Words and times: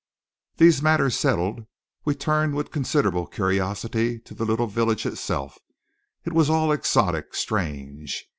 These 0.57 0.81
matters 0.81 1.15
settled, 1.15 1.67
we 2.05 2.15
turned 2.15 2.55
with 2.55 2.71
considerable 2.71 3.27
curiosity 3.27 4.17
to 4.21 4.33
the 4.33 4.45
little 4.45 4.65
village 4.65 5.05
itself. 5.05 5.59
It 6.25 6.33
was 6.33 6.49
all 6.49 6.71
exotic, 6.71 7.35
strange. 7.35 8.25